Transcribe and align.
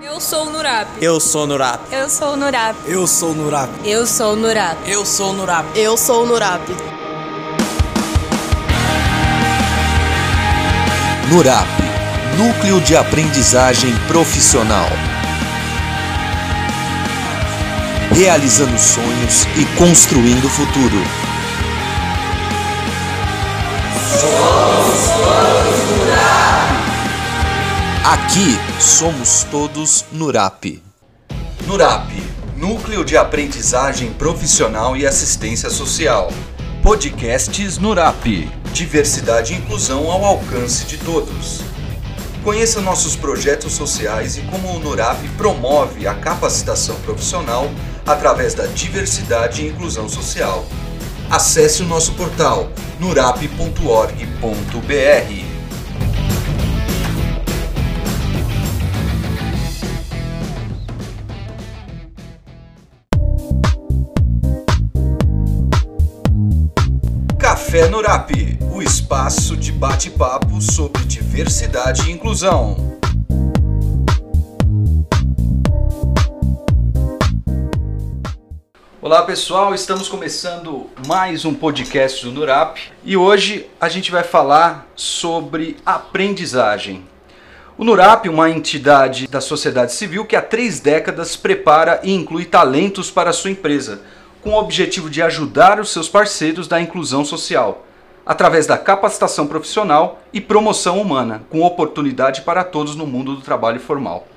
Eu 0.00 0.20
sou 0.20 0.46
o 0.46 0.50
Nurap. 0.50 0.88
Eu 1.00 1.18
sou 1.18 1.44
Nurap. 1.44 1.80
Eu 1.90 2.08
sou 2.08 2.34
o 2.34 2.36
Nurap. 2.36 2.76
Eu 2.86 3.04
sou 3.08 3.34
Nurap. 3.34 3.68
Eu 3.84 4.06
sou 4.06 4.32
o 4.32 4.36
Nurap. 4.36 4.78
Eu 4.86 5.04
sou 5.04 5.32
Nurap. 5.32 5.66
Eu 5.74 5.96
sou 5.96 6.22
o 6.22 6.26
Nurap. 6.26 6.62
Nurap 11.28 11.66
Núcleo 12.38 12.80
de 12.80 12.96
Aprendizagem 12.96 13.92
Profissional. 14.06 14.86
Realizando 18.14 18.78
sonhos 18.78 19.48
e 19.56 19.64
construindo 19.76 20.44
o 20.44 20.48
futuro. 20.48 21.02
Somos 24.20 25.08
todos. 25.10 26.07
Aqui 28.10 28.56
somos 28.80 29.44
todos 29.50 30.06
Nurap. 30.10 30.82
Nurap 31.66 32.10
Núcleo 32.56 33.04
de 33.04 33.18
Aprendizagem 33.18 34.14
Profissional 34.14 34.96
e 34.96 35.06
Assistência 35.06 35.68
Social. 35.68 36.32
Podcasts 36.82 37.76
Nurap. 37.76 38.24
Diversidade 38.72 39.52
e 39.52 39.58
inclusão 39.58 40.10
ao 40.10 40.24
alcance 40.24 40.86
de 40.86 40.96
todos. 40.96 41.60
Conheça 42.42 42.80
nossos 42.80 43.14
projetos 43.14 43.74
sociais 43.74 44.38
e 44.38 44.40
como 44.40 44.74
o 44.74 44.78
NURAP 44.78 45.28
promove 45.36 46.06
a 46.06 46.14
capacitação 46.14 46.98
profissional 47.00 47.70
através 48.06 48.54
da 48.54 48.64
diversidade 48.68 49.60
e 49.60 49.68
inclusão 49.68 50.08
social. 50.08 50.64
Acesse 51.28 51.82
o 51.82 51.86
nosso 51.86 52.14
portal 52.14 52.72
nurap.org.br. 52.98 55.47
Café 67.88 67.90
Nurap, 67.90 68.30
o 68.70 68.82
espaço 68.82 69.56
de 69.56 69.72
bate-papo 69.72 70.60
sobre 70.60 71.04
diversidade 71.04 72.08
e 72.08 72.12
inclusão. 72.12 72.76
Olá 79.00 79.22
pessoal, 79.22 79.74
estamos 79.74 80.06
começando 80.06 80.90
mais 81.06 81.46
um 81.46 81.54
podcast 81.54 82.24
do 82.26 82.32
Nurap 82.32 82.78
e 83.02 83.16
hoje 83.16 83.66
a 83.80 83.88
gente 83.88 84.10
vai 84.10 84.22
falar 84.22 84.86
sobre 84.94 85.76
aprendizagem. 85.86 87.06
O 87.78 87.84
Nurap, 87.84 88.28
uma 88.28 88.50
entidade 88.50 89.26
da 89.28 89.40
sociedade 89.40 89.92
civil 89.92 90.26
que 90.26 90.36
há 90.36 90.42
três 90.42 90.78
décadas 90.78 91.36
prepara 91.36 92.00
e 92.02 92.12
inclui 92.12 92.44
talentos 92.44 93.10
para 93.10 93.30
a 93.30 93.32
sua 93.32 93.50
empresa 93.50 94.02
com 94.42 94.50
o 94.50 94.58
objetivo 94.58 95.10
de 95.10 95.22
ajudar 95.22 95.80
os 95.80 95.90
seus 95.90 96.08
parceiros 96.08 96.68
da 96.68 96.80
inclusão 96.80 97.24
social, 97.24 97.84
através 98.24 98.66
da 98.66 98.76
capacitação 98.76 99.46
profissional 99.46 100.20
e 100.32 100.40
promoção 100.40 101.00
humana, 101.00 101.42
com 101.48 101.62
oportunidade 101.62 102.42
para 102.42 102.62
todos 102.62 102.94
no 102.94 103.06
mundo 103.06 103.34
do 103.34 103.40
trabalho 103.40 103.80
formal. 103.80 104.28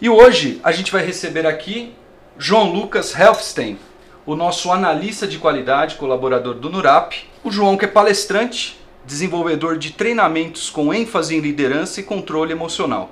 E 0.00 0.08
hoje 0.08 0.60
a 0.64 0.72
gente 0.72 0.90
vai 0.90 1.04
receber 1.04 1.46
aqui 1.46 1.92
João 2.38 2.72
Lucas 2.72 3.18
Helfstein, 3.18 3.78
o 4.26 4.34
nosso 4.34 4.72
analista 4.72 5.26
de 5.26 5.38
qualidade, 5.38 5.96
colaborador 5.96 6.54
do 6.54 6.70
NURAP, 6.70 7.28
o 7.44 7.50
João 7.50 7.76
que 7.76 7.84
é 7.84 7.88
palestrante, 7.88 8.80
desenvolvedor 9.04 9.76
de 9.76 9.92
treinamentos 9.92 10.70
com 10.70 10.92
ênfase 10.92 11.36
em 11.36 11.40
liderança 11.40 12.00
e 12.00 12.02
controle 12.02 12.52
emocional. 12.52 13.10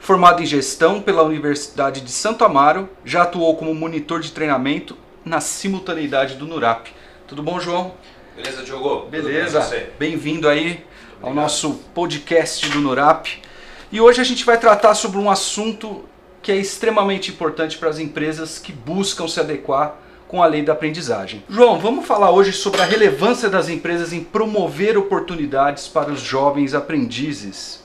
Formado 0.00 0.42
em 0.42 0.46
gestão 0.46 1.00
pela 1.00 1.22
Universidade 1.22 2.00
de 2.00 2.10
Santo 2.10 2.44
Amaro, 2.44 2.88
já 3.04 3.22
atuou 3.22 3.56
como 3.56 3.74
monitor 3.74 4.20
de 4.20 4.32
treinamento 4.32 4.96
na 5.28 5.40
simultaneidade 5.40 6.34
do 6.36 6.46
NURAP. 6.46 6.88
Tudo 7.26 7.42
bom, 7.42 7.60
João? 7.60 7.94
Beleza, 8.34 8.62
Diogo? 8.62 9.06
Beleza. 9.10 9.60
Bem-vindo 9.98 10.48
aí 10.48 10.60
Obrigado. 10.70 10.86
ao 11.22 11.34
nosso 11.34 11.74
podcast 11.94 12.68
do 12.70 12.80
NURAP. 12.80 13.42
E 13.92 14.00
hoje 14.00 14.20
a 14.20 14.24
gente 14.24 14.44
vai 14.44 14.58
tratar 14.58 14.94
sobre 14.94 15.18
um 15.18 15.30
assunto 15.30 16.04
que 16.40 16.50
é 16.50 16.56
extremamente 16.56 17.30
importante 17.30 17.76
para 17.76 17.90
as 17.90 17.98
empresas 17.98 18.58
que 18.58 18.72
buscam 18.72 19.28
se 19.28 19.38
adequar 19.38 19.96
com 20.26 20.42
a 20.42 20.46
lei 20.46 20.62
da 20.62 20.72
aprendizagem. 20.72 21.44
João, 21.48 21.78
vamos 21.78 22.06
falar 22.06 22.30
hoje 22.30 22.52
sobre 22.52 22.80
a 22.80 22.84
relevância 22.84 23.50
das 23.50 23.68
empresas 23.68 24.12
em 24.12 24.24
promover 24.24 24.96
oportunidades 24.96 25.88
para 25.88 26.10
os 26.10 26.20
jovens 26.20 26.74
aprendizes. 26.74 27.82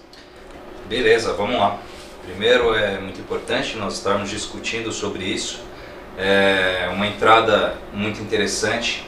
Beleza, 0.87 1.33
vamos 1.33 1.55
lá. 1.55 1.79
Primeiro 2.25 2.73
é 2.73 2.99
muito 2.99 3.19
importante 3.19 3.75
nós 3.75 3.95
estarmos 3.95 4.29
discutindo 4.29 4.93
sobre 4.93 5.25
isso 5.25 5.72
é 6.17 6.89
uma 6.91 7.07
entrada 7.07 7.75
muito 7.93 8.21
interessante. 8.21 9.05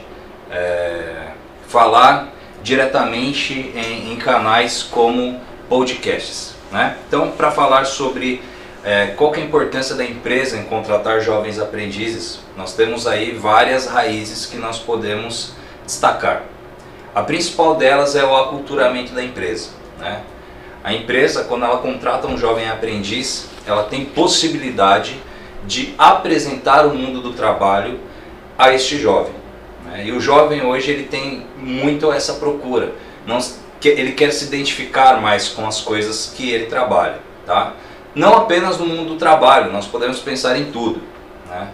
É, 0.50 1.26
falar 1.68 2.32
diretamente 2.62 3.52
em, 3.52 4.12
em, 4.12 4.16
canais 4.16 4.82
como 4.82 5.40
podcasts. 5.68 6.54
Né? 6.70 6.96
Então, 7.06 7.30
para 7.30 7.50
falar 7.50 7.84
sobre 7.84 8.42
é, 8.84 9.08
qual 9.08 9.34
é 9.34 9.38
a 9.38 9.40
importância 9.40 9.94
da 9.94 10.04
empresa 10.04 10.56
em 10.56 10.64
contratar 10.64 11.20
jovens 11.20 11.58
aprendizes, 11.58 12.40
nós 12.56 12.74
temos 12.74 13.06
aí 13.06 13.32
várias 13.32 13.86
raízes 13.86 14.46
que 14.46 14.56
nós 14.56 14.78
podemos 14.78 15.52
destacar. 15.84 16.42
A 17.14 17.22
principal 17.22 17.76
delas 17.76 18.14
é 18.14 18.24
o 18.24 18.36
aculturamento 18.36 19.12
da 19.12 19.22
empresa. 19.22 19.70
Né? 19.98 20.20
A 20.84 20.92
empresa, 20.92 21.44
quando 21.44 21.64
ela 21.64 21.78
contrata 21.78 22.26
um 22.26 22.38
jovem 22.38 22.68
aprendiz, 22.68 23.48
ela 23.66 23.84
tem 23.84 24.04
possibilidade 24.04 25.12
de 25.12 25.20
apresentar 25.98 26.86
o 26.86 26.94
mundo 26.94 27.20
do 27.20 27.32
trabalho 27.32 27.98
a 28.58 28.72
este 28.72 28.98
jovem. 28.98 29.34
Né? 29.84 30.06
E 30.06 30.12
o 30.12 30.20
jovem 30.20 30.64
hoje 30.64 30.90
ele 30.90 31.04
tem 31.04 31.46
muito 31.56 32.12
essa 32.12 32.34
procura. 32.34 32.92
Não, 33.26 33.38
ele 33.84 34.12
quer 34.12 34.32
se 34.32 34.44
identificar 34.44 35.20
mais 35.20 35.48
com 35.48 35.66
as 35.66 35.80
coisas 35.80 36.32
que 36.34 36.50
ele 36.50 36.66
trabalha. 36.66 37.18
Tá? 37.44 37.74
Não 38.14 38.34
apenas 38.34 38.78
no 38.78 38.86
mundo 38.86 39.10
do 39.10 39.16
trabalho, 39.16 39.72
nós 39.72 39.86
podemos 39.86 40.18
pensar 40.20 40.58
em 40.58 40.66
tudo. 40.66 41.00
Né? 41.48 41.68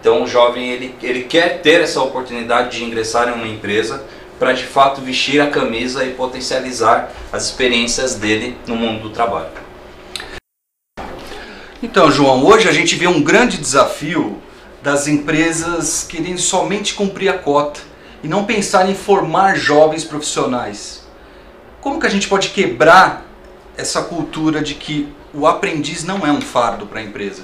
Então 0.00 0.22
o 0.22 0.26
jovem 0.26 0.70
ele, 0.70 0.94
ele 1.02 1.22
quer 1.24 1.60
ter 1.60 1.80
essa 1.80 2.00
oportunidade 2.00 2.78
de 2.78 2.84
ingressar 2.84 3.28
em 3.28 3.32
uma 3.32 3.46
empresa 3.46 4.04
para 4.38 4.52
de 4.52 4.64
fato 4.64 5.00
vestir 5.00 5.40
a 5.40 5.48
camisa 5.48 6.04
e 6.04 6.12
potencializar 6.12 7.10
as 7.32 7.46
experiências 7.46 8.14
dele 8.14 8.56
no 8.66 8.76
mundo 8.76 9.02
do 9.02 9.10
trabalho. 9.10 9.65
Então, 11.82 12.10
João, 12.10 12.42
hoje 12.46 12.66
a 12.68 12.72
gente 12.72 12.94
vê 12.94 13.06
um 13.06 13.22
grande 13.22 13.58
desafio 13.58 14.40
das 14.82 15.06
empresas 15.06 16.06
querendo 16.08 16.38
somente 16.38 16.94
cumprir 16.94 17.28
a 17.28 17.36
cota 17.36 17.80
e 18.24 18.28
não 18.28 18.46
pensar 18.46 18.88
em 18.88 18.94
formar 18.94 19.56
jovens 19.56 20.02
profissionais. 20.02 21.06
Como 21.82 22.00
que 22.00 22.06
a 22.06 22.10
gente 22.10 22.28
pode 22.28 22.48
quebrar 22.48 23.26
essa 23.76 24.00
cultura 24.00 24.62
de 24.62 24.74
que 24.74 25.06
o 25.34 25.46
aprendiz 25.46 26.02
não 26.02 26.26
é 26.26 26.32
um 26.32 26.40
fardo 26.40 26.86
para 26.86 27.00
a 27.00 27.02
empresa? 27.02 27.42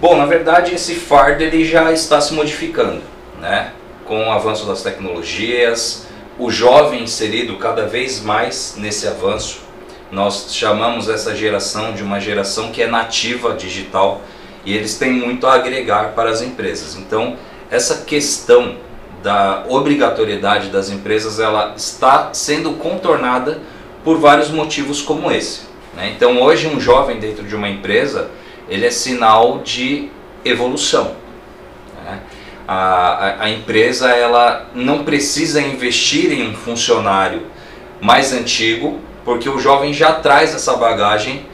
Bom, 0.00 0.16
na 0.16 0.26
verdade 0.26 0.74
esse 0.74 0.96
fardo 0.96 1.44
ele 1.44 1.64
já 1.64 1.92
está 1.92 2.20
se 2.20 2.34
modificando, 2.34 3.00
né? 3.40 3.72
Com 4.04 4.26
o 4.26 4.32
avanço 4.32 4.66
das 4.66 4.82
tecnologias, 4.82 6.08
o 6.36 6.50
jovem 6.50 7.04
inserido 7.04 7.56
cada 7.58 7.86
vez 7.86 8.20
mais 8.20 8.74
nesse 8.76 9.06
avanço, 9.06 9.60
nós 10.12 10.48
chamamos 10.50 11.08
essa 11.08 11.34
geração 11.34 11.94
de 11.94 12.02
uma 12.02 12.20
geração 12.20 12.70
que 12.70 12.82
é 12.82 12.86
nativa 12.86 13.54
digital 13.54 14.20
e 14.62 14.76
eles 14.76 14.98
têm 14.98 15.10
muito 15.10 15.46
a 15.46 15.54
agregar 15.54 16.12
para 16.12 16.28
as 16.28 16.42
empresas. 16.42 16.94
Então, 16.96 17.38
essa 17.70 18.04
questão 18.04 18.76
da 19.22 19.64
obrigatoriedade 19.68 20.68
das 20.68 20.90
empresas 20.90 21.40
ela 21.40 21.72
está 21.74 22.28
sendo 22.34 22.72
contornada 22.72 23.62
por 24.04 24.18
vários 24.18 24.50
motivos 24.50 25.00
como 25.00 25.32
esse. 25.32 25.62
Né? 25.96 26.12
Então, 26.14 26.42
hoje 26.42 26.68
um 26.68 26.78
jovem 26.78 27.18
dentro 27.18 27.44
de 27.44 27.56
uma 27.56 27.70
empresa 27.70 28.30
ele 28.68 28.84
é 28.84 28.90
sinal 28.90 29.60
de 29.60 30.10
evolução. 30.44 31.16
Né? 32.04 32.20
A, 32.68 32.74
a, 32.74 33.44
a 33.44 33.50
empresa 33.50 34.10
ela 34.10 34.66
não 34.74 35.04
precisa 35.04 35.62
investir 35.62 36.32
em 36.32 36.50
um 36.50 36.54
funcionário 36.54 37.46
mais 37.98 38.34
antigo 38.34 39.00
porque 39.24 39.48
o 39.48 39.58
jovem 39.58 39.92
já 39.92 40.12
traz 40.12 40.54
essa 40.54 40.76
bagagem 40.76 41.46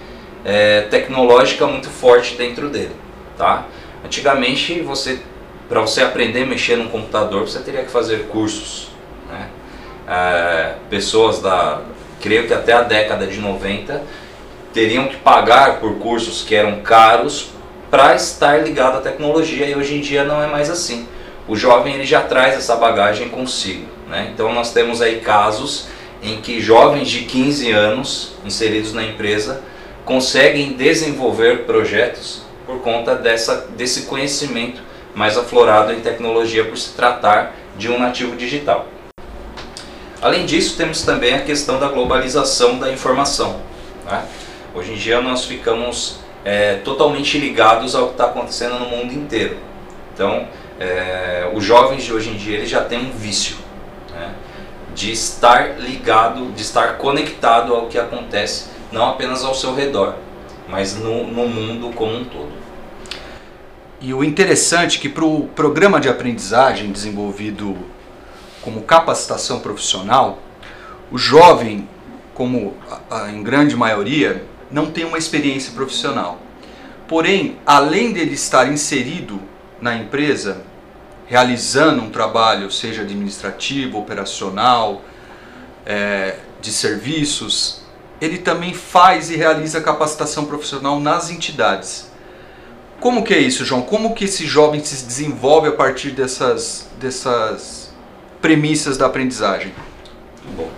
é, 0.44 0.82
tecnológica 0.82 1.66
muito 1.66 1.88
forte 1.88 2.36
dentro 2.36 2.68
dele, 2.68 2.94
tá? 3.36 3.66
Antigamente, 4.04 4.80
você, 4.80 5.20
para 5.68 5.80
você 5.80 6.02
aprender 6.02 6.42
a 6.42 6.46
mexer 6.46 6.76
num 6.76 6.88
computador, 6.88 7.42
você 7.42 7.60
teria 7.60 7.82
que 7.82 7.90
fazer 7.90 8.28
cursos, 8.28 8.90
né? 9.30 9.48
É, 10.08 10.74
pessoas 10.88 11.40
da, 11.40 11.82
creio 12.20 12.46
que 12.46 12.54
até 12.54 12.72
a 12.72 12.82
década 12.82 13.26
de 13.26 13.38
90, 13.38 14.02
teriam 14.72 15.08
que 15.08 15.16
pagar 15.16 15.80
por 15.80 15.98
cursos 15.98 16.42
que 16.42 16.54
eram 16.54 16.80
caros 16.80 17.50
para 17.90 18.14
estar 18.14 18.62
ligado 18.62 18.98
à 18.98 19.00
tecnologia 19.00 19.66
e 19.66 19.74
hoje 19.74 19.96
em 19.96 20.00
dia 20.00 20.24
não 20.24 20.42
é 20.42 20.46
mais 20.46 20.70
assim. 20.70 21.08
O 21.46 21.56
jovem 21.56 21.94
ele 21.94 22.04
já 22.04 22.20
traz 22.20 22.54
essa 22.54 22.76
bagagem 22.76 23.28
consigo, 23.28 23.86
né? 24.08 24.30
Então 24.32 24.52
nós 24.52 24.72
temos 24.72 25.00
aí 25.00 25.20
casos 25.20 25.88
em 26.22 26.40
que 26.40 26.60
jovens 26.60 27.08
de 27.08 27.22
15 27.22 27.70
anos 27.70 28.32
inseridos 28.44 28.92
na 28.92 29.04
empresa 29.04 29.62
conseguem 30.04 30.72
desenvolver 30.72 31.64
projetos 31.64 32.42
por 32.66 32.80
conta 32.80 33.14
dessa, 33.14 33.68
desse 33.76 34.02
conhecimento 34.02 34.80
mais 35.14 35.36
aflorado 35.36 35.92
em 35.92 36.00
tecnologia 36.00 36.64
por 36.64 36.76
se 36.76 36.94
tratar 36.94 37.54
de 37.76 37.90
um 37.90 37.98
nativo 37.98 38.36
digital. 38.36 38.86
Além 40.20 40.44
disso, 40.46 40.76
temos 40.76 41.02
também 41.02 41.34
a 41.34 41.42
questão 41.42 41.78
da 41.78 41.88
globalização 41.88 42.78
da 42.78 42.90
informação. 42.90 43.60
Né? 44.04 44.24
Hoje 44.74 44.92
em 44.92 44.96
dia 44.96 45.20
nós 45.20 45.44
ficamos 45.44 46.18
é, 46.44 46.74
totalmente 46.76 47.38
ligados 47.38 47.94
ao 47.94 48.06
que 48.06 48.12
está 48.12 48.24
acontecendo 48.26 48.78
no 48.78 48.86
mundo 48.86 49.12
inteiro. 49.12 49.56
Então, 50.12 50.48
é, 50.80 51.50
os 51.54 51.64
jovens 51.64 52.04
de 52.04 52.12
hoje 52.12 52.30
em 52.30 52.36
dia 52.36 52.56
eles 52.56 52.68
já 52.68 52.82
têm 52.82 52.98
um 52.98 53.12
vício? 53.12 53.56
De 54.98 55.12
estar 55.12 55.78
ligado, 55.78 56.50
de 56.50 56.62
estar 56.62 56.98
conectado 56.98 57.72
ao 57.72 57.86
que 57.86 57.96
acontece, 57.96 58.64
não 58.90 59.10
apenas 59.10 59.44
ao 59.44 59.54
seu 59.54 59.72
redor, 59.72 60.16
mas 60.68 60.96
no, 60.96 61.24
no 61.24 61.46
mundo 61.46 61.94
como 61.94 62.16
um 62.16 62.24
todo. 62.24 62.50
E 64.00 64.12
o 64.12 64.24
interessante 64.24 64.98
é 64.98 65.00
que 65.00 65.08
para 65.08 65.24
o 65.24 65.46
programa 65.54 66.00
de 66.00 66.08
aprendizagem 66.08 66.90
desenvolvido 66.90 67.76
como 68.60 68.82
capacitação 68.82 69.60
profissional, 69.60 70.40
o 71.12 71.16
jovem, 71.16 71.88
como 72.34 72.74
em 73.32 73.40
grande 73.44 73.76
maioria, 73.76 74.44
não 74.68 74.90
tem 74.90 75.04
uma 75.04 75.16
experiência 75.16 75.72
profissional. 75.74 76.40
Porém, 77.06 77.56
além 77.64 78.12
dele 78.12 78.34
estar 78.34 78.70
inserido 78.70 79.40
na 79.80 79.94
empresa, 79.94 80.64
realizando 81.28 82.02
um 82.02 82.10
trabalho, 82.10 82.70
seja 82.70 83.02
administrativo, 83.02 83.98
operacional, 83.98 85.02
é, 85.84 86.36
de 86.60 86.72
serviços, 86.72 87.82
ele 88.20 88.38
também 88.38 88.74
faz 88.74 89.30
e 89.30 89.36
realiza 89.36 89.80
capacitação 89.80 90.46
profissional 90.46 90.98
nas 90.98 91.30
entidades. 91.30 92.10
Como 92.98 93.22
que 93.22 93.32
é 93.32 93.38
isso, 93.38 93.64
João? 93.64 93.82
Como 93.82 94.14
que 94.14 94.24
esse 94.24 94.44
jovem 94.44 94.82
se 94.82 95.04
desenvolve 95.04 95.68
a 95.68 95.72
partir 95.72 96.10
dessas, 96.10 96.88
dessas 96.98 97.92
premissas 98.40 98.96
da 98.96 99.06
aprendizagem? 99.06 99.72
Bom, 100.56 100.68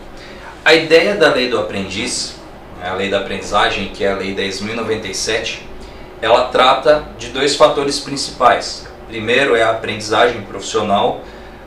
a 0.64 0.74
ideia 0.74 1.14
da 1.14 1.32
lei 1.32 1.48
do 1.48 1.58
aprendiz, 1.58 2.34
né, 2.78 2.90
a 2.90 2.94
lei 2.94 3.08
da 3.08 3.20
aprendizagem, 3.20 3.88
que 3.88 4.04
é 4.04 4.12
a 4.12 4.16
lei 4.16 4.34
10.097, 4.34 5.60
ela 6.20 6.48
trata 6.48 7.04
de 7.18 7.28
dois 7.28 7.56
fatores 7.56 8.00
principais. 8.00 8.89
Primeiro 9.10 9.56
é 9.56 9.62
a 9.64 9.70
aprendizagem 9.70 10.42
profissional 10.42 11.24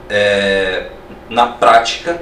é, 0.09 0.87
na 1.29 1.45
prática, 1.45 2.21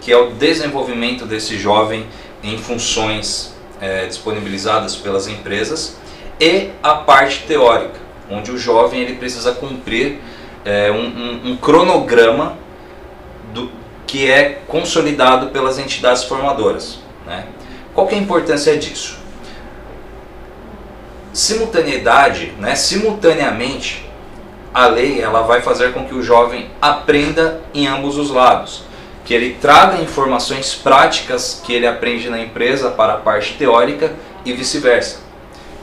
que 0.00 0.10
é 0.10 0.16
o 0.16 0.30
desenvolvimento 0.30 1.26
desse 1.26 1.58
jovem 1.58 2.06
em 2.42 2.56
funções 2.56 3.54
é, 3.78 4.06
disponibilizadas 4.06 4.96
pelas 4.96 5.28
empresas 5.28 5.98
e 6.40 6.70
a 6.82 6.94
parte 6.94 7.44
teórica, 7.46 8.00
onde 8.30 8.50
o 8.50 8.56
jovem 8.56 9.02
ele 9.02 9.16
precisa 9.16 9.52
cumprir 9.52 10.18
é, 10.64 10.90
um, 10.90 11.04
um, 11.04 11.50
um, 11.50 11.56
cronograma 11.58 12.56
do, 13.52 13.70
que 14.06 14.30
é 14.30 14.62
consolidado 14.66 15.48
pelas 15.48 15.78
entidades 15.78 16.24
formadoras. 16.24 17.00
Né? 17.26 17.44
Qual 17.92 18.08
é 18.08 18.14
a 18.14 18.16
importância 18.16 18.74
disso? 18.78 19.18
Simultaneidade, 21.34 22.54
né, 22.58 22.74
simultaneamente, 22.74 24.03
a 24.74 24.86
lei 24.88 25.20
ela 25.20 25.42
vai 25.42 25.62
fazer 25.62 25.92
com 25.92 26.04
que 26.04 26.14
o 26.14 26.22
jovem 26.22 26.68
aprenda 26.82 27.62
em 27.72 27.86
ambos 27.86 28.18
os 28.18 28.30
lados, 28.30 28.82
que 29.24 29.32
ele 29.32 29.54
traga 29.60 30.02
informações 30.02 30.74
práticas 30.74 31.62
que 31.64 31.72
ele 31.72 31.86
aprende 31.86 32.28
na 32.28 32.40
empresa 32.40 32.90
para 32.90 33.14
a 33.14 33.18
parte 33.18 33.54
teórica 33.54 34.12
e 34.44 34.52
vice-versa 34.52 35.24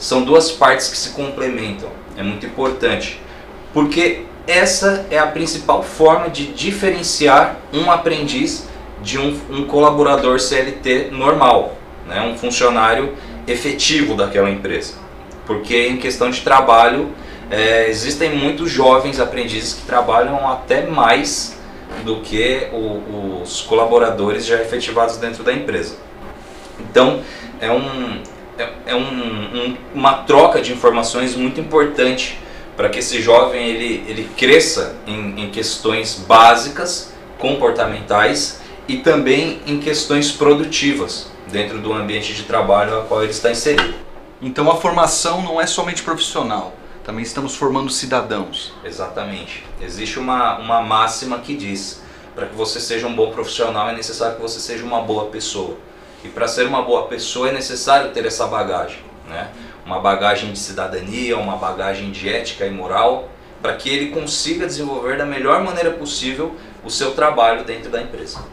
são 0.01 0.23
duas 0.23 0.51
partes 0.51 0.89
que 0.89 0.97
se 0.97 1.11
complementam. 1.11 1.87
É 2.17 2.23
muito 2.23 2.45
importante. 2.45 3.21
Porque 3.71 4.23
essa 4.47 5.05
é 5.11 5.19
a 5.19 5.27
principal 5.27 5.83
forma 5.83 6.27
de 6.27 6.47
diferenciar 6.47 7.57
um 7.71 7.89
aprendiz 7.89 8.67
de 9.01 9.19
um, 9.19 9.39
um 9.49 9.65
colaborador 9.65 10.39
CLT 10.39 11.09
normal, 11.11 11.75
né? 12.07 12.19
um 12.21 12.35
funcionário 12.35 13.15
efetivo 13.47 14.15
daquela 14.15 14.49
empresa. 14.49 14.95
Porque 15.45 15.87
em 15.87 15.97
questão 15.97 16.31
de 16.31 16.41
trabalho, 16.41 17.11
é, 17.51 17.89
existem 17.89 18.35
muitos 18.35 18.71
jovens 18.71 19.19
aprendizes 19.19 19.73
que 19.73 19.81
trabalham 19.81 20.49
até 20.49 20.85
mais 20.85 21.59
do 22.05 22.21
que 22.21 22.69
o, 22.71 23.41
os 23.43 23.61
colaboradores 23.61 24.45
já 24.45 24.55
efetivados 24.61 25.17
dentro 25.17 25.43
da 25.43 25.51
empresa. 25.51 25.97
Então, 26.79 27.21
é 27.59 27.69
um, 27.69 28.21
é, 28.57 28.69
é 28.87 28.95
um, 28.95 29.01
um, 29.01 29.77
uma 29.93 30.13
troca 30.23 30.61
de 30.61 30.71
informações 30.71 31.35
muito 31.35 31.59
importante 31.59 32.39
para 32.77 32.89
que 32.89 32.99
esse 32.99 33.21
jovem 33.21 33.67
ele, 33.67 34.05
ele 34.07 34.29
cresça 34.37 34.95
em, 35.05 35.43
em 35.43 35.49
questões 35.51 36.15
básicas, 36.15 37.13
comportamentais 37.37 38.61
e 38.87 38.97
também 38.97 39.59
em 39.67 39.79
questões 39.79 40.31
produtivas 40.31 41.29
dentro 41.51 41.79
do 41.79 41.91
ambiente 41.91 42.33
de 42.33 42.43
trabalho 42.43 42.99
a 42.99 43.03
qual 43.03 43.21
ele 43.23 43.31
está 43.31 43.51
inserido. 43.51 43.93
Então 44.41 44.71
a 44.71 44.77
formação 44.77 45.41
não 45.41 45.59
é 45.59 45.67
somente 45.67 46.01
profissional, 46.01 46.73
também 47.03 47.23
estamos 47.23 47.55
formando 47.55 47.89
cidadãos. 47.89 48.73
Exatamente. 48.83 49.65
Existe 49.81 50.19
uma, 50.19 50.57
uma 50.57 50.81
máxima 50.81 51.39
que 51.39 51.55
diz: 51.55 52.01
para 52.35 52.47
que 52.47 52.55
você 52.55 52.79
seja 52.79 53.07
um 53.07 53.15
bom 53.15 53.31
profissional 53.31 53.89
é 53.89 53.93
necessário 53.93 54.35
que 54.35 54.41
você 54.41 54.59
seja 54.59 54.83
uma 54.83 55.01
boa 55.01 55.25
pessoa. 55.25 55.77
E 56.23 56.29
para 56.29 56.47
ser 56.47 56.67
uma 56.67 56.83
boa 56.83 57.07
pessoa 57.07 57.49
é 57.49 57.51
necessário 57.51 58.11
ter 58.11 58.25
essa 58.25 58.45
bagagem, 58.45 58.99
né? 59.27 59.49
Uma 59.85 59.99
bagagem 59.99 60.51
de 60.51 60.59
cidadania, 60.59 61.37
uma 61.37 61.55
bagagem 61.55 62.11
de 62.11 62.29
ética 62.29 62.65
e 62.65 62.69
moral, 62.69 63.29
para 63.61 63.75
que 63.75 63.89
ele 63.89 64.11
consiga 64.11 64.67
desenvolver 64.67 65.17
da 65.17 65.25
melhor 65.25 65.63
maneira 65.63 65.91
possível 65.91 66.55
o 66.83 66.89
seu 66.89 67.11
trabalho 67.11 67.63
dentro 67.63 67.89
da 67.89 68.01
empresa. 68.01 68.43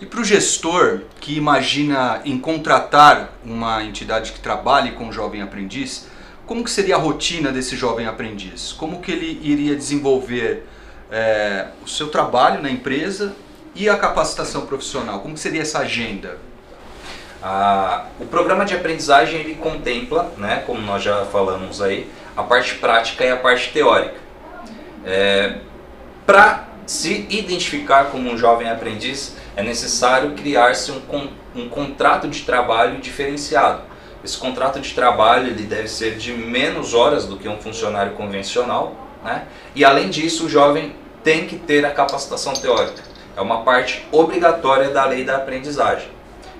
E 0.00 0.06
para 0.06 0.20
o 0.20 0.24
gestor 0.24 1.02
que 1.20 1.36
imagina 1.36 2.22
em 2.24 2.38
contratar 2.38 3.32
uma 3.44 3.82
entidade 3.82 4.32
que 4.32 4.40
trabalhe 4.40 4.92
com 4.92 5.04
um 5.04 5.12
jovem 5.12 5.42
aprendiz, 5.42 6.06
como 6.48 6.64
que 6.64 6.70
seria 6.70 6.96
a 6.96 6.98
rotina 6.98 7.52
desse 7.52 7.76
jovem 7.76 8.06
aprendiz? 8.06 8.72
Como 8.72 9.02
que 9.02 9.12
ele 9.12 9.38
iria 9.42 9.76
desenvolver 9.76 10.66
é, 11.12 11.66
o 11.84 11.86
seu 11.88 12.08
trabalho 12.08 12.62
na 12.62 12.70
empresa 12.70 13.34
e 13.74 13.86
a 13.86 13.98
capacitação 13.98 14.64
profissional? 14.64 15.20
Como 15.20 15.34
que 15.34 15.40
seria 15.40 15.60
essa 15.60 15.80
agenda? 15.80 16.38
Ah, 17.42 18.06
o 18.18 18.24
programa 18.24 18.64
de 18.64 18.74
aprendizagem 18.74 19.40
ele 19.40 19.56
contempla, 19.56 20.32
né, 20.38 20.62
como 20.66 20.80
nós 20.80 21.02
já 21.02 21.26
falamos 21.26 21.82
aí, 21.82 22.10
a 22.34 22.42
parte 22.42 22.76
prática 22.76 23.24
e 23.24 23.30
a 23.30 23.36
parte 23.36 23.70
teórica. 23.70 24.16
É, 25.04 25.58
Para 26.24 26.66
se 26.86 27.26
identificar 27.28 28.06
como 28.06 28.30
um 28.30 28.38
jovem 28.38 28.70
aprendiz, 28.70 29.36
é 29.54 29.62
necessário 29.62 30.32
criar-se 30.32 30.90
um, 30.92 31.28
um 31.54 31.68
contrato 31.68 32.26
de 32.26 32.42
trabalho 32.42 33.02
diferenciado. 33.02 33.87
Esse 34.24 34.36
contrato 34.36 34.80
de 34.80 34.92
trabalho 34.94 35.48
ele 35.48 35.62
deve 35.64 35.88
ser 35.88 36.16
de 36.16 36.32
menos 36.32 36.94
horas 36.94 37.26
do 37.26 37.36
que 37.36 37.48
um 37.48 37.58
funcionário 37.60 38.12
convencional, 38.12 38.94
né? 39.24 39.46
e 39.74 39.84
além 39.84 40.08
disso, 40.10 40.46
o 40.46 40.48
jovem 40.48 40.94
tem 41.22 41.46
que 41.46 41.56
ter 41.56 41.84
a 41.84 41.90
capacitação 41.90 42.52
teórica. 42.54 43.02
É 43.36 43.40
uma 43.40 43.62
parte 43.62 44.06
obrigatória 44.10 44.90
da 44.90 45.04
lei 45.04 45.24
da 45.24 45.36
aprendizagem. 45.36 46.08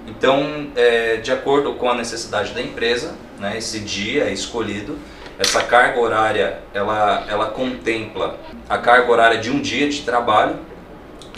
Então, 0.06 0.68
é, 0.76 1.16
de 1.16 1.32
acordo 1.32 1.74
com 1.74 1.90
a 1.90 1.94
necessidade 1.94 2.52
da 2.52 2.62
empresa, 2.62 3.14
né, 3.38 3.58
esse 3.58 3.80
dia 3.80 4.24
é 4.24 4.32
escolhido. 4.32 4.98
Essa 5.38 5.62
carga 5.62 6.00
horária, 6.00 6.60
ela, 6.72 7.24
ela 7.28 7.46
contempla 7.46 8.38
a 8.68 8.78
carga 8.78 9.10
horária 9.10 9.38
de 9.38 9.50
um 9.50 9.60
dia 9.60 9.88
de 9.88 10.02
trabalho 10.02 10.58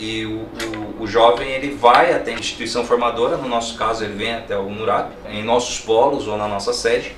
e 0.01 0.25
o, 0.25 0.39
o, 0.39 1.03
o, 1.03 1.07
jovem 1.07 1.49
ele 1.49 1.75
vai 1.75 2.13
até 2.13 2.31
a 2.31 2.33
instituição 2.33 2.83
formadora, 2.83 3.37
no 3.37 3.47
nosso 3.47 3.77
caso 3.77 4.03
ele 4.03 4.15
vem 4.15 4.33
até 4.33 4.57
o 4.57 4.69
NURAP, 4.69 5.11
em 5.29 5.43
nossos 5.43 5.79
polos 5.79 6.27
ou 6.27 6.37
na 6.37 6.47
nossa 6.47 6.73
sede, 6.73 7.15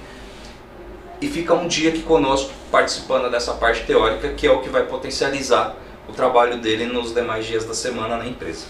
e 1.21 1.27
fica 1.27 1.53
um 1.53 1.67
dia 1.67 1.89
aqui 1.89 2.01
conosco 2.01 2.51
participando 2.69 3.31
dessa 3.31 3.53
parte 3.53 3.85
teórica, 3.85 4.33
que 4.33 4.45
é 4.45 4.51
o 4.51 4.59
que 4.59 4.69
vai 4.69 4.83
potencializar 4.83 5.75
o 6.09 6.11
trabalho 6.11 6.57
dele 6.57 6.85
nos 6.85 7.13
demais 7.13 7.45
dias 7.45 7.63
da 7.63 7.73
semana 7.73 8.17
na 8.17 8.27
empresa 8.27 8.65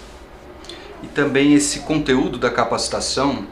e 1.03 1.07
também 1.07 1.53
esse 1.53 1.81
conteúdo 1.81 2.37
da 2.37 2.49
capacitação, 2.49 3.45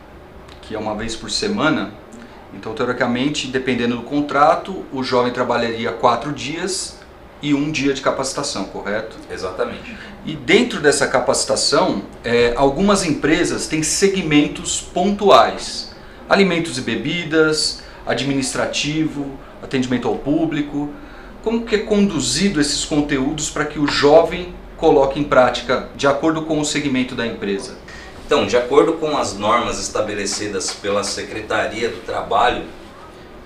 que 0.61 0.73
é 0.73 0.79
uma 0.79 0.95
vez 0.95 1.15
por 1.15 1.29
semana. 1.29 1.91
Então, 2.53 2.73
teoricamente, 2.73 3.47
dependendo 3.47 3.97
do 3.97 4.03
contrato, 4.03 4.85
o 4.91 5.03
jovem 5.03 5.33
trabalharia 5.33 5.91
quatro 5.91 6.31
dias 6.31 6.97
e 7.41 7.53
um 7.53 7.69
dia 7.69 7.93
de 7.93 8.01
capacitação, 8.01 8.65
correto? 8.65 9.17
Exatamente. 9.29 9.97
E 10.23 10.35
dentro 10.35 10.79
dessa 10.79 11.07
capacitação, 11.07 12.03
é, 12.23 12.53
algumas 12.55 13.03
empresas 13.03 13.67
têm 13.67 13.81
segmentos 13.81 14.79
pontuais: 14.79 15.95
alimentos 16.29 16.77
e 16.77 16.81
bebidas, 16.81 17.81
administrativo, 18.05 19.39
atendimento 19.63 20.07
ao 20.07 20.17
público. 20.17 20.89
Como 21.43 21.65
que 21.65 21.75
é 21.75 21.79
conduzido 21.79 22.61
esses 22.61 22.85
conteúdos 22.85 23.49
para 23.49 23.65
que 23.65 23.79
o 23.79 23.87
jovem 23.87 24.53
coloque 24.77 25.19
em 25.19 25.23
prática 25.23 25.89
de 25.95 26.05
acordo 26.05 26.43
com 26.43 26.59
o 26.59 26.65
segmento 26.65 27.15
da 27.15 27.25
empresa? 27.25 27.77
Então, 28.23 28.45
de 28.45 28.55
acordo 28.55 28.93
com 28.93 29.17
as 29.17 29.37
normas 29.37 29.79
estabelecidas 29.79 30.71
pela 30.71 31.03
Secretaria 31.03 31.89
do 31.89 31.97
Trabalho, 32.05 32.63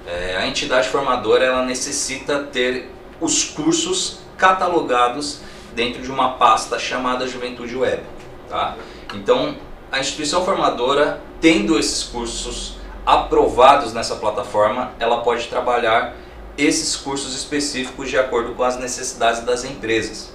é, 0.05 0.36
a 0.38 0.46
entidade 0.46 0.89
formadora 0.89 1.46
ela 1.46 1.65
necessita 1.65 2.39
ter 2.39 2.91
os 3.20 3.46
cursos 3.46 4.20
catalogados 4.38 5.39
dentro 5.75 6.01
de 6.01 6.10
uma 6.12 6.34
pasta 6.34 6.79
chamada 6.79 7.27
Juventude 7.27 7.75
Web. 7.75 8.01
Tá? 8.50 8.75
Então, 9.13 9.58
a 9.91 10.00
instituição 10.00 10.44
formadora, 10.44 11.22
tendo 11.39 11.77
esses 11.77 12.03
cursos 12.03 12.77
aprovados 13.05 13.94
nessa 13.94 14.15
plataforma, 14.15 14.94
ela 15.00 15.22
pode 15.22 15.48
trabalhar 15.48 16.15
esses 16.58 16.96
cursos 16.96 17.36
específicos 17.36 18.10
de 18.10 18.17
acordo 18.17 18.53
com 18.53 18.63
as 18.63 18.79
necessidades 18.79 19.41
das 19.41 19.63
empresas. 19.63 20.34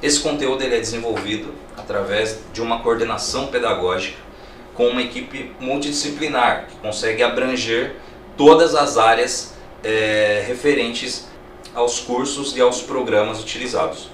Esse 0.00 0.20
conteúdo 0.20 0.62
ele 0.62 0.76
é 0.76 0.80
desenvolvido 0.80 1.52
através 1.76 2.40
de 2.52 2.62
uma 2.62 2.80
coordenação 2.80 3.48
pedagógica 3.48 4.18
com 4.74 4.86
uma 4.86 5.02
equipe 5.02 5.52
multidisciplinar 5.58 6.68
que 6.68 6.76
consegue 6.76 7.20
abranger 7.20 7.96
todas 8.36 8.76
as 8.76 8.96
áreas 8.96 9.54
é, 9.82 10.44
referentes 10.46 11.26
aos 11.74 11.98
cursos 11.98 12.56
e 12.56 12.60
aos 12.60 12.80
programas 12.80 13.40
utilizados. 13.40 14.08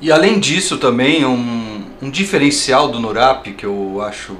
E 0.00 0.12
além 0.12 0.38
disso 0.38 0.76
também 0.76 1.24
um, 1.24 1.84
um 2.02 2.10
diferencial 2.10 2.88
do 2.88 3.00
NURAP 3.00 3.54
que 3.54 3.64
eu 3.64 4.02
acho 4.02 4.36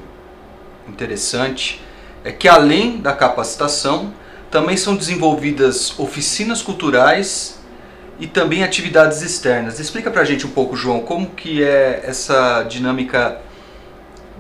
interessante 0.87 1.83
é 2.23 2.31
que 2.31 2.47
além 2.47 2.99
da 2.99 3.13
capacitação 3.13 4.13
também 4.51 4.77
são 4.77 4.95
desenvolvidas 4.95 5.99
oficinas 5.99 6.61
culturais 6.61 7.59
e 8.19 8.27
também 8.27 8.63
atividades 8.63 9.23
externas. 9.23 9.79
Explica 9.79 10.11
pra 10.11 10.25
gente 10.25 10.47
um 10.47 10.51
pouco, 10.51 10.77
João, 10.77 11.01
como 11.01 11.31
que 11.31 11.63
é 11.63 12.03
essa 12.05 12.63
dinâmica 12.63 13.41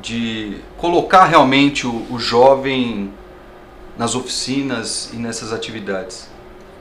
de 0.00 0.58
colocar 0.76 1.24
realmente 1.24 1.86
o, 1.86 2.06
o 2.10 2.18
jovem 2.18 3.10
nas 3.96 4.14
oficinas 4.14 5.10
e 5.12 5.16
nessas 5.16 5.52
atividades. 5.52 6.28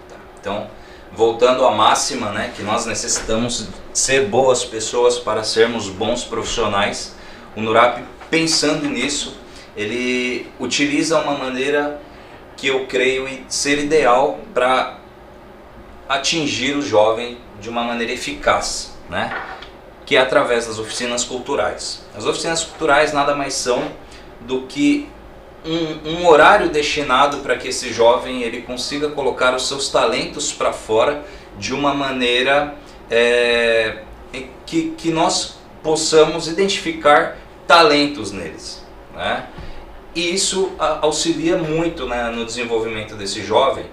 Tá. 0.09 0.15
Então, 0.39 0.67
voltando 1.13 1.65
à 1.65 1.71
máxima, 1.71 2.31
né, 2.31 2.51
que 2.55 2.61
nós 2.61 2.85
necessitamos 2.85 3.67
ser 3.93 4.27
boas 4.27 4.65
pessoas 4.65 5.17
para 5.17 5.43
sermos 5.43 5.87
bons 5.87 6.23
profissionais, 6.23 7.15
o 7.55 7.61
Nurap, 7.61 8.03
pensando 8.29 8.87
nisso, 8.87 9.37
ele 9.77 10.49
utiliza 10.59 11.19
uma 11.19 11.37
maneira 11.37 12.01
que 12.57 12.67
eu 12.67 12.85
creio 12.85 13.27
ser 13.47 13.79
ideal 13.79 14.39
para 14.53 14.99
atingir 16.07 16.75
o 16.75 16.81
jovem 16.81 17.37
de 17.59 17.69
uma 17.69 17.83
maneira 17.83 18.13
eficaz, 18.13 18.95
né? 19.09 19.35
que 20.05 20.15
é 20.15 20.19
através 20.19 20.67
das 20.67 20.77
oficinas 20.77 21.23
culturais. 21.23 22.05
As 22.15 22.25
oficinas 22.25 22.63
culturais 22.63 23.11
nada 23.11 23.35
mais 23.35 23.55
são 23.55 23.91
do 24.41 24.63
que 24.63 25.09
um, 25.65 26.09
um 26.09 26.27
horário 26.27 26.69
destinado 26.69 27.37
para 27.37 27.57
que 27.57 27.69
esse 27.69 27.91
jovem 27.91 28.43
ele 28.43 28.61
consiga 28.61 29.09
colocar 29.09 29.55
os 29.55 29.67
seus 29.67 29.89
talentos 29.89 30.51
para 30.51 30.71
fora 30.71 31.25
de 31.57 31.73
uma 31.73 31.93
maneira 31.93 32.75
é, 33.09 33.99
que, 34.65 34.91
que 34.97 35.09
nós 35.09 35.57
possamos 35.81 36.47
identificar 36.47 37.37
talentos 37.67 38.31
neles. 38.31 38.85
Né? 39.13 39.47
E 40.15 40.33
isso 40.33 40.73
auxilia 40.79 41.57
muito 41.57 42.05
né, 42.05 42.29
no 42.29 42.45
desenvolvimento 42.45 43.15
desse 43.15 43.43
jovem, 43.43 43.85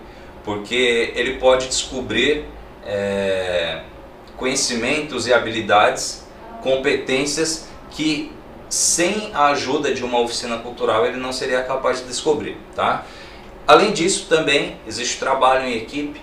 porque 0.44 1.12
ele 1.16 1.34
pode 1.34 1.68
descobrir 1.68 2.44
é, 2.84 3.80
conhecimentos 4.36 5.26
e 5.26 5.34
habilidades, 5.34 6.26
competências 6.62 7.68
que 7.90 8.32
sem 8.72 9.30
a 9.34 9.48
ajuda 9.48 9.92
de 9.92 10.02
uma 10.02 10.18
oficina 10.18 10.56
cultural 10.56 11.04
ele 11.04 11.18
não 11.18 11.30
seria 11.30 11.62
capaz 11.62 11.98
de 11.98 12.06
descobrir, 12.06 12.56
tá? 12.74 13.04
Além 13.66 13.92
disso, 13.92 14.24
também 14.30 14.78
existe 14.86 15.18
trabalho 15.18 15.66
em 15.66 15.76
equipe, 15.76 16.18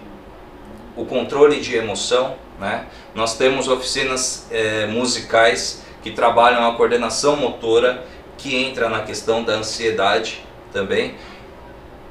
o 0.96 1.06
controle 1.06 1.60
de 1.60 1.76
emoção, 1.76 2.38
né? 2.60 2.88
Nós 3.14 3.38
temos 3.38 3.68
oficinas 3.68 4.48
é, 4.50 4.88
musicais 4.88 5.84
que 6.02 6.10
trabalham 6.10 6.68
a 6.68 6.74
coordenação 6.74 7.36
motora, 7.36 8.04
que 8.36 8.56
entra 8.56 8.90
na 8.90 9.02
questão 9.02 9.44
da 9.44 9.54
ansiedade 9.54 10.44
também, 10.74 11.14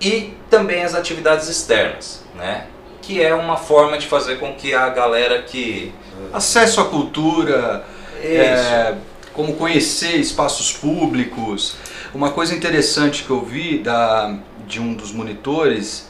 e 0.00 0.34
também 0.48 0.84
as 0.84 0.94
atividades 0.94 1.48
externas, 1.48 2.24
né? 2.36 2.68
Que 3.02 3.20
é 3.20 3.34
uma 3.34 3.56
forma 3.56 3.98
de 3.98 4.06
fazer 4.06 4.38
com 4.38 4.54
que 4.54 4.72
a 4.72 4.88
galera 4.88 5.42
que 5.42 5.92
acesso 6.32 6.80
à 6.80 6.84
cultura, 6.84 7.84
é, 8.22 8.94
como 9.38 9.54
conhecer 9.54 10.16
espaços 10.16 10.72
públicos. 10.72 11.76
Uma 12.12 12.32
coisa 12.32 12.56
interessante 12.56 13.22
que 13.22 13.30
eu 13.30 13.40
vi 13.40 13.78
da, 13.78 14.36
de 14.66 14.80
um 14.80 14.94
dos 14.94 15.12
monitores, 15.12 16.08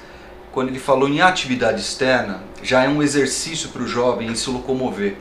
quando 0.51 0.71
ele 0.71 0.79
falou 0.79 1.07
em 1.07 1.21
atividade 1.21 1.79
externa, 1.79 2.43
já 2.63 2.85
é 2.85 2.89
um 2.89 3.03
exercício 3.03 3.69
para 3.69 3.83
o 3.83 3.87
jovem 3.87 4.29
em 4.29 4.35
se 4.35 4.49
locomover. 4.49 5.19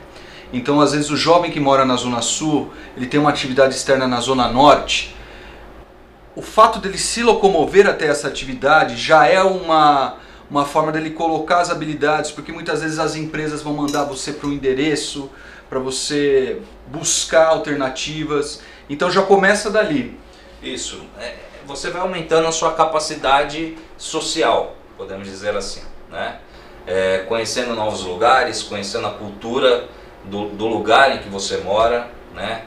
Então, 0.50 0.80
às 0.80 0.92
vezes, 0.92 1.10
o 1.10 1.18
jovem 1.18 1.50
que 1.50 1.60
mora 1.60 1.84
na 1.84 1.96
Zona 1.96 2.22
Sul, 2.22 2.72
ele 2.96 3.04
tem 3.04 3.20
uma 3.20 3.28
atividade 3.28 3.74
externa 3.74 4.08
na 4.08 4.20
Zona 4.20 4.48
Norte. 4.48 5.14
O 6.34 6.40
fato 6.40 6.78
dele 6.78 6.96
se 6.96 7.22
locomover 7.22 7.86
até 7.86 8.06
essa 8.06 8.26
atividade 8.26 8.96
já 8.96 9.26
é 9.26 9.42
uma, 9.42 10.14
uma 10.50 10.64
forma 10.64 10.90
dele 10.90 11.10
colocar 11.10 11.60
as 11.60 11.68
habilidades, 11.68 12.30
porque 12.30 12.52
muitas 12.52 12.80
vezes 12.80 12.98
as 12.98 13.16
empresas 13.16 13.60
vão 13.60 13.74
mandar 13.74 14.04
você 14.04 14.32
para 14.32 14.48
um 14.48 14.52
endereço, 14.52 15.30
para 15.68 15.78
você 15.78 16.60
buscar 16.86 17.48
alternativas. 17.48 18.62
Então 18.88 19.10
já 19.10 19.22
começa 19.22 19.70
dali. 19.70 20.18
Isso. 20.62 21.02
É, 21.20 21.34
você 21.66 21.90
vai 21.90 22.00
aumentando 22.00 22.48
a 22.48 22.52
sua 22.52 22.72
capacidade 22.72 23.76
social, 23.96 24.74
podemos 24.96 25.28
dizer 25.28 25.56
assim, 25.56 25.82
né? 26.10 26.38
É, 26.86 27.18
conhecendo 27.28 27.74
novos 27.74 28.02
lugares, 28.02 28.62
conhecendo 28.62 29.06
a 29.06 29.10
cultura 29.10 29.86
do, 30.24 30.48
do, 30.48 30.66
lugar 30.66 31.14
em 31.14 31.18
que 31.18 31.28
você 31.28 31.58
mora, 31.58 32.08
né? 32.34 32.64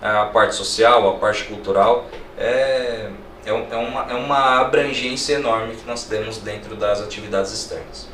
A 0.00 0.26
parte 0.26 0.54
social, 0.54 1.08
a 1.08 1.18
parte 1.18 1.44
cultural, 1.44 2.06
é, 2.38 3.10
é, 3.44 3.50
é, 3.50 3.76
uma, 3.76 4.02
é 4.12 4.14
uma 4.14 4.60
abrangência 4.60 5.34
enorme 5.34 5.74
que 5.74 5.86
nós 5.86 6.04
temos 6.04 6.38
dentro 6.38 6.76
das 6.76 7.00
atividades 7.00 7.52
externas. 7.52 8.08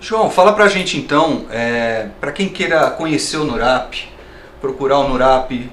João, 0.00 0.30
fala 0.30 0.54
pra 0.54 0.66
gente 0.66 0.96
então, 0.96 1.44
é, 1.50 2.08
para 2.18 2.32
quem 2.32 2.48
queira 2.48 2.90
conhecer 2.90 3.36
o 3.36 3.44
NURAP, 3.44 4.08
procurar 4.58 4.98
o 4.98 5.08
NURAP, 5.08 5.70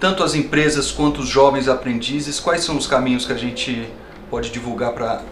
tanto 0.00 0.24
as 0.24 0.34
empresas 0.34 0.90
quanto 0.90 1.20
os 1.20 1.28
jovens 1.28 1.68
aprendizes, 1.68 2.40
quais 2.40 2.64
são 2.64 2.76
os 2.76 2.88
caminhos 2.88 3.24
que 3.24 3.32
a 3.32 3.36
gente 3.36 3.88
pode 4.28 4.50
divulgar 4.50 4.90
para 4.90 5.22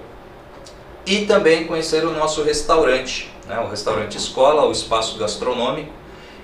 e 1.06 1.26
também 1.26 1.66
conhecer 1.66 2.04
o 2.04 2.10
nosso 2.12 2.42
restaurante, 2.42 3.30
né, 3.46 3.58
o 3.58 3.68
restaurante 3.68 4.16
escola, 4.16 4.66
o 4.66 4.72
espaço 4.72 5.18
gastronômico, 5.18 5.92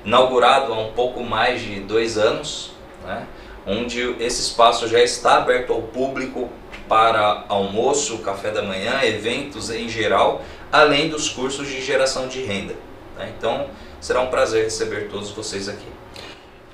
inaugurado 0.04 0.72
há 0.72 0.78
um 0.78 0.92
pouco 0.92 1.22
mais 1.22 1.60
de 1.60 1.80
dois 1.80 2.16
anos, 2.16 2.72
né, 3.04 3.26
onde 3.66 4.16
esse 4.20 4.40
espaço 4.40 4.88
já 4.88 5.00
está 5.02 5.38
aberto 5.38 5.72
ao 5.72 5.82
público 5.82 6.48
para 6.88 7.44
almoço, 7.48 8.18
café 8.18 8.50
da 8.50 8.62
manhã, 8.62 9.02
eventos 9.02 9.70
em 9.70 9.88
geral, 9.88 10.42
além 10.70 11.08
dos 11.08 11.28
cursos 11.28 11.66
de 11.68 11.80
geração 11.80 12.28
de 12.28 12.42
renda. 12.42 12.74
Né. 13.16 13.32
Então 13.36 13.68
será 14.00 14.20
um 14.20 14.28
prazer 14.28 14.64
receber 14.64 15.08
todos 15.08 15.30
vocês 15.30 15.68
aqui. 15.68 15.95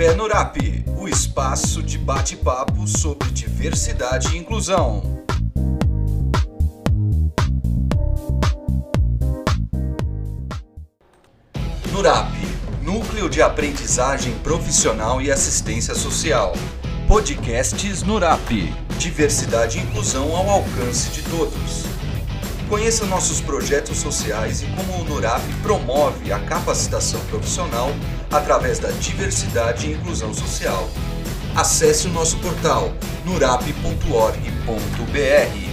Café 0.02 0.16
Nurap, 0.16 0.84
o 0.98 1.06
espaço 1.06 1.80
de 1.80 1.96
bate-papo 1.96 2.88
sobre 2.88 3.30
diversidade 3.30 4.34
e 4.34 4.38
inclusão. 4.38 5.00
Nurap, 11.92 12.32
Núcleo 12.82 13.30
de 13.30 13.40
Aprendizagem 13.40 14.34
Profissional 14.38 15.22
e 15.22 15.30
Assistência 15.30 15.94
Social. 15.94 16.52
Podcasts 17.06 18.02
Nurap, 18.02 18.50
diversidade 18.98 19.78
e 19.78 19.82
inclusão 19.82 20.34
ao 20.34 20.50
alcance 20.50 21.10
de 21.10 21.22
todos. 21.30 21.84
Conheça 22.68 23.06
nossos 23.06 23.40
projetos 23.40 23.98
sociais 23.98 24.62
e 24.62 24.66
como 24.74 25.00
o 25.00 25.04
Nurap 25.04 25.42
promove 25.62 26.32
a 26.32 26.40
capacitação 26.40 27.20
profissional 27.26 27.90
através 28.32 28.78
da 28.78 28.90
diversidade 28.90 29.86
e 29.86 29.92
inclusão 29.92 30.32
social. 30.32 30.88
Acesse 31.54 32.06
o 32.06 32.10
nosso 32.10 32.38
portal 32.38 32.92
nurap.org.br. 33.24 35.71